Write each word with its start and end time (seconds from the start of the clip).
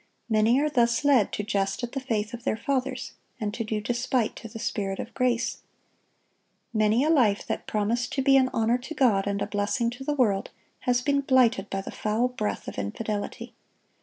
Many 0.29 0.59
are 0.59 0.67
thus 0.67 1.03
led 1.05 1.31
to 1.33 1.43
jest 1.43 1.83
at 1.83 1.91
the 1.91 1.99
faith 1.99 2.33
of 2.33 2.43
their 2.43 2.57
fathers, 2.57 3.11
and 3.39 3.53
to 3.53 3.63
do 3.63 3.79
despite 3.79 4.35
to 4.37 4.47
the 4.47 4.57
Spirit 4.57 4.97
of 4.97 5.13
grace.(1038) 5.13 5.61
Many 6.73 7.03
a 7.03 7.09
life 7.11 7.45
that 7.45 7.67
promised 7.67 8.11
to 8.13 8.23
be 8.23 8.35
an 8.35 8.49
honor 8.51 8.79
to 8.79 8.95
God 8.95 9.27
and 9.27 9.43
a 9.43 9.45
blessing 9.45 9.91
to 9.91 10.03
the 10.03 10.15
world, 10.15 10.49
has 10.89 11.03
been 11.03 11.21
blighted 11.21 11.69
by 11.69 11.81
the 11.81 11.91
foul 11.91 12.27
breath 12.29 12.67
of 12.67 12.79
infidelity. 12.79 13.53